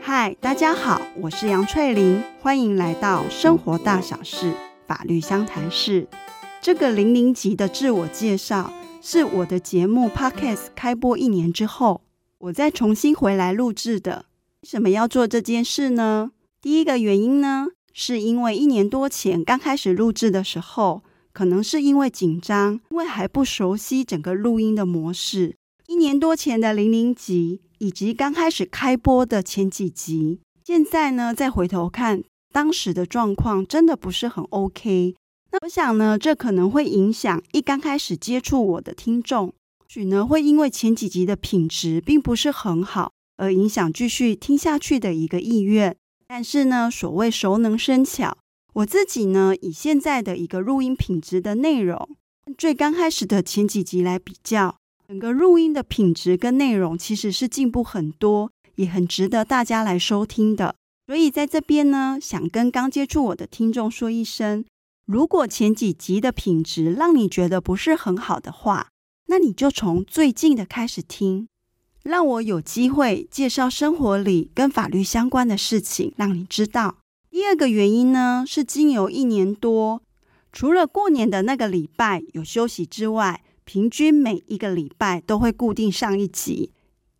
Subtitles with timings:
[0.00, 4.52] 嗨，大家好，我是杨翠玲，欢迎来到生活大小事
[4.86, 6.06] 法律相谈室。
[6.60, 8.70] 这个零零级的自我介绍，
[9.00, 12.02] 是我的节目 Podcast 开播一年之后，
[12.38, 14.26] 我再重新回来录制的。
[14.62, 16.32] 为什么要做这件事呢？
[16.60, 25.54] 第一个原因呢，是因为一年多前刚开始录制的时候，可能是因为紧张，因为还不熟悉整个录音的模式。
[25.86, 35.14] 一年多前的零零集，以及刚开始开播的前几集，现在呢，再回头看当时的状况，真的不是很 OK。
[35.52, 39.52] 那我想呢，这可能会影响一刚开始接触我的听众，
[39.88, 45.96] 许呢会因为前几集的品质并不是很好，而影响继续听下去的一个意愿。
[46.28, 48.36] 但是呢，所谓熟能生巧，
[48.74, 52.16] 我自己呢，以现在的一个录音品质的内容，
[52.56, 54.76] 最刚开始的前几集来比较。
[55.08, 60.76] 整个录音的品质跟内容其实是进步很多，也很值得大家来收听的。
[61.08, 64.64] 所以在这边呢，想跟刚接触我的听众说一声：
[65.04, 68.86] 如果前几集的品质让你觉得不是很好的话，
[69.26, 71.48] 那你就从最近的开始听，
[72.04, 76.98] 让我有机会介绍生活里跟法律相关的事情，让你知道。
[77.30, 80.02] 第二个原因呢，是经由一年多，
[80.52, 83.42] 除了过年的那个礼拜有休息之外。
[83.62, 86.72] 平均每一个礼拜都会固定上一集，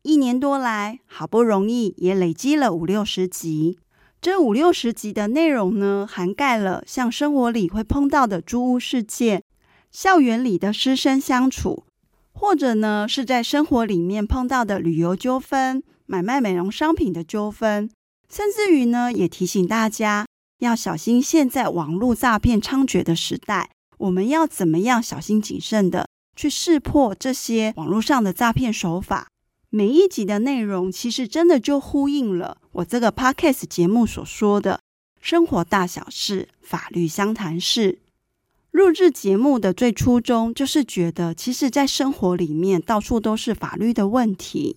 [0.00, 3.78] 一年多来，好不容易也累积了五六十集。
[4.22, 9.42] 这五六十集的内容呢，涵盖了像生活里会碰到的租屋事件、
[9.90, 11.84] 校园里的师生相处，
[12.32, 17.90] 或者呢是在生活里面碰到的旅游纠纷、买卖美容商品的纠纷，
[18.32, 20.26] 甚至于呢也提醒大家
[20.58, 26.06] 要小心现在网络诈骗猖獗的时代，我们要怎么样小心谨慎的。
[26.36, 29.26] 去识破这些网络上的诈骗手法。
[29.70, 34.78] 每一集的内容其实真的就呼应了我这个 Podcast 节目所说的
[35.20, 37.98] 生活大小事法律相谈事。
[38.70, 44.76] 录制节目的最初衷就是觉得，其实，在生活里面到处都是法律的问题。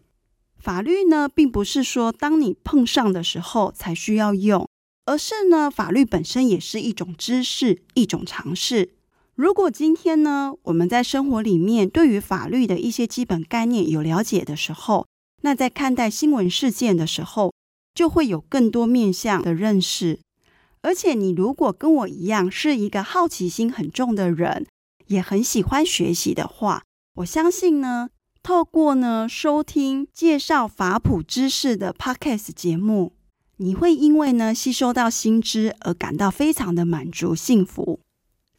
[0.62, 4.68] 法律呢，并不是说当你碰上的时候才需要用，
[5.06, 8.92] 而是呢，法律本身也是一种知识，一种常识。
[9.34, 15.08] 如果今天呢，我们在生活里面对于法律的一些基本概念有了解的时候，
[15.42, 17.52] 那在看待新闻事件的时候，
[17.96, 20.20] 就会有更多面向的认识。
[20.84, 24.68] 而且，你如果跟我一样是一个好奇心很重的人，
[25.08, 26.84] 也很喜欢学习的话，
[27.16, 28.10] 我相信呢，
[28.44, 33.14] 透过呢收听介绍法普知识的 Podcast 节目，
[33.58, 38.00] 你会因为呢吸收到新知而感到非常的满足幸福。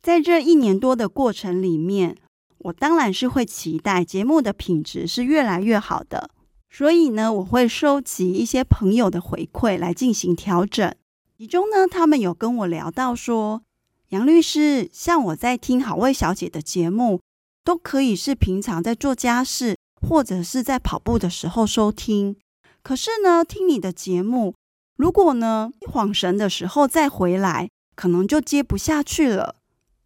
[0.00, 2.16] 在这一年多的过程里面，
[2.58, 6.30] 我当然是会期待节目的品质是越来越好的。
[6.70, 10.94] 所以呢，我会收集一些朋友的回馈来进行调整。
[11.36, 13.62] 其中呢，他们有跟我聊到说，
[14.10, 17.20] 杨律师，像我在听好味小姐的节目，
[17.64, 22.36] 都可以是平常在做家事或者是在跑步的时候收听。
[22.82, 24.54] 可是呢，听你的节目，
[24.96, 29.56] 如果呢一晃神的时候再回来，可能就接不下去了。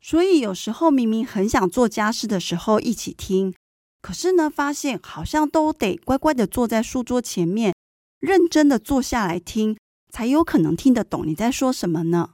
[0.00, 3.55] 所以有时候明明很想做家事的时候一起听，
[4.03, 7.75] 可是呢，发现好像都得乖乖的坐在书桌前面，
[8.21, 9.77] 认真的坐下来听，
[10.12, 12.31] 才有可能听得懂你在说什么呢？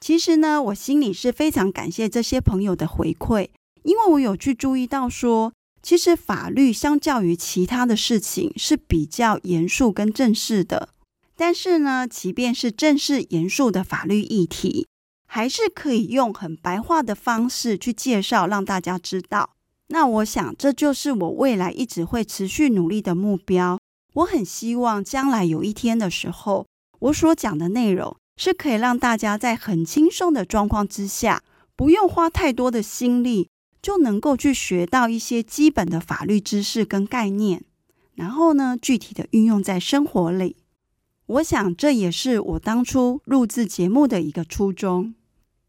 [0.00, 3.50] 其实呢，我心里是非常感谢这些朋友的回馈，
[3.82, 10.90] 因为我有去注意到说，其实法律相较于其他的事情是比较严肃跟正式的，
[11.36, 14.86] 但是呢，即便是正式严肃的法律议题。
[15.34, 19.54] 还是可以用很白话的方式去介绍，让大家知道。
[19.88, 23.78] 那我想，这就是我未来一直会持续努力的目标。
[24.12, 26.66] 我很希望将来有一天的时候，
[26.98, 31.42] 我所讲的内容是可以让大家在很轻松的状况之下，
[31.74, 33.48] 不用花太多的心力，
[33.82, 37.64] 就能够去学到一些基本的法律知识跟概念，
[38.14, 40.56] 然后呢，具体的运用在生活里。
[41.26, 45.14] 我想，这也是我当初录制节目的一个初衷。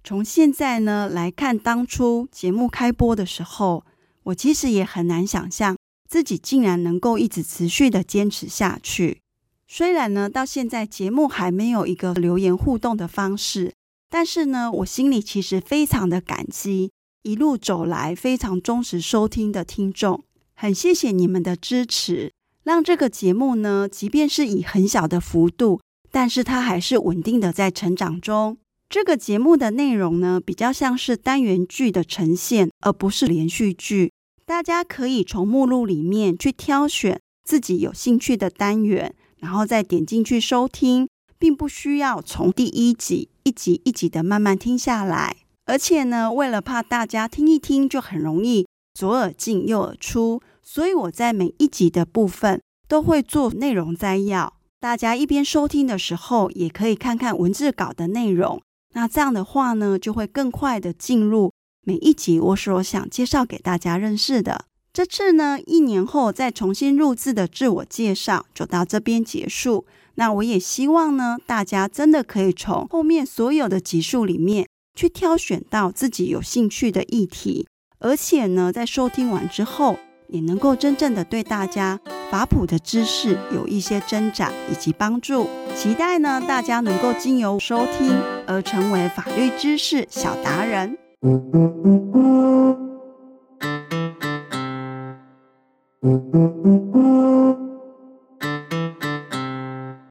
[0.04, 3.86] 从现在呢来看，当初节目开播的时候，
[4.24, 5.78] 我其实也很难想象
[6.08, 9.22] 自己竟然能够一直持续的坚持下去。
[9.68, 13.74] 虽然呢，到现在节目还没有一个留言互动的方式，
[14.10, 16.92] 但是呢，我心里其实非常的感激
[17.24, 20.24] 一路走来非常忠实收听的听众，
[20.54, 22.34] 很谢谢你们的支持，
[22.64, 25.80] 让这个节目呢，即便是以很小的幅度，
[26.12, 28.58] 但是它还是稳定的在成长中。
[28.90, 34.12] 这个节目的内容呢，比较像是单元剧的呈现，而不是连续剧。
[34.46, 41.08] 大家可以从目录里面去挑选自己有兴趣的单元，然后再点进去收听，
[41.40, 45.38] 并不需要从第一集一集一集的慢慢听下来。
[45.66, 54.54] 而且呢，为了怕大家听一听就很容易左耳进右耳出，所以我在每一集的部分都会做内容摘要。
[54.80, 58.62] 大家一边收听的时候，也可以看看文字稿的内容。
[58.94, 61.52] 那这样的话呢，就会更快的进入
[61.86, 64.66] 每一集我所想介绍给大家认识的。
[64.92, 69.86] 这次呢，一年后再重新录制的自我介绍就到这边结束。
[70.16, 77.68] 那我也希望呢，大家真的可以从后面所有的集数里面去挑选到自己有兴趣的议题，
[78.00, 79.98] 而且呢，在收听完之后，
[80.28, 82.00] 也能够真正的对大家
[82.30, 85.48] 法普的知识有一些增长以及帮助。
[85.76, 90.98] 期待呢，大家能够经由收听而成为法律知识小达人。